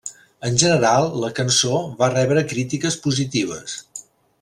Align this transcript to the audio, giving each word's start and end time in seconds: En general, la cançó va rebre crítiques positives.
En 0.47 0.55
general, 0.63 1.09
la 1.25 1.29
cançó 1.41 1.75
va 2.01 2.11
rebre 2.17 2.47
crítiques 2.55 3.01
positives. 3.07 3.81